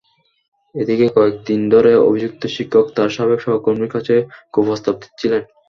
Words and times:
এদিকে 0.75 1.07
কয়েক 1.15 1.35
দিন 1.47 1.61
ধরে 1.73 1.91
অভিযুক্ত 2.07 2.41
শিক্ষক 2.55 2.85
তাঁর 2.95 3.09
সাবেক 3.17 3.39
সহকর্মীর 3.41 3.93
কাছে 3.95 4.15
কুপ্রস্তাব 4.53 4.95
দিচ্ছিলেন। 5.01 5.41